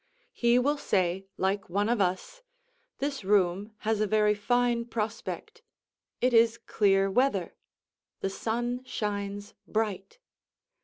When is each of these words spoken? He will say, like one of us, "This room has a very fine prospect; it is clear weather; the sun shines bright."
He 0.33 0.57
will 0.57 0.79
say, 0.79 1.27
like 1.37 1.69
one 1.69 1.87
of 1.87 2.01
us, 2.01 2.41
"This 2.97 3.23
room 3.23 3.73
has 3.81 4.01
a 4.01 4.07
very 4.07 4.33
fine 4.33 4.85
prospect; 4.85 5.61
it 6.21 6.33
is 6.33 6.57
clear 6.57 7.07
weather; 7.07 7.53
the 8.21 8.29
sun 8.31 8.83
shines 8.83 9.53
bright." 9.67 10.17